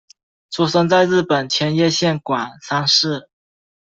[0.49, 3.29] 出生在日本千叶县馆山市。